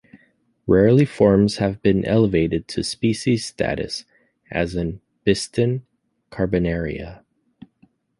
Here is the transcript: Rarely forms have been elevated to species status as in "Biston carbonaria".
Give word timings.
Rarely 0.65 1.05
forms 1.05 1.57
have 1.57 1.79
been 1.83 2.03
elevated 2.05 2.67
to 2.67 2.83
species 2.83 3.45
status 3.45 4.03
as 4.49 4.75
in 4.75 4.99
"Biston 5.27 5.83
carbonaria". 6.31 7.23